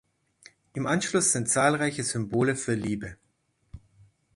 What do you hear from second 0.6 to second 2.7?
Im Anschluss sind zahlreiche Symbole